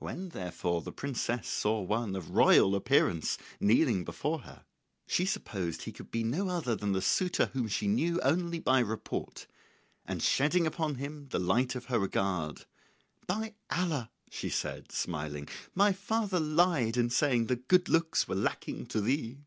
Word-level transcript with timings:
When 0.00 0.30
therefore 0.30 0.82
the 0.82 0.90
princess 0.90 1.46
saw 1.46 1.80
one 1.80 2.16
of 2.16 2.30
royal 2.32 2.74
appearance 2.74 3.38
kneeling 3.60 4.02
before 4.04 4.40
her 4.40 4.64
she 5.06 5.24
supposed 5.24 5.82
he 5.82 5.92
could 5.92 6.10
be 6.10 6.24
no 6.24 6.48
other 6.48 6.74
than 6.74 6.90
the 6.90 7.00
suitor 7.00 7.46
whom 7.52 7.68
she 7.68 7.86
knew 7.86 8.20
only 8.22 8.58
by 8.58 8.80
report, 8.80 9.46
and 10.04 10.20
shedding 10.20 10.66
upon 10.66 10.96
him 10.96 11.28
the 11.28 11.38
light 11.38 11.76
of 11.76 11.84
her 11.84 12.00
regard, 12.00 12.64
"By 13.28 13.54
Allah," 13.70 14.10
she 14.28 14.48
said, 14.50 14.90
smiling, 14.90 15.46
"my 15.72 15.92
father 15.92 16.40
lied 16.40 16.96
in 16.96 17.08
saying 17.08 17.46
that 17.46 17.68
good 17.68 17.88
looks 17.88 18.26
were 18.26 18.34
lacking 18.34 18.86
to 18.86 19.00
thee!" 19.00 19.38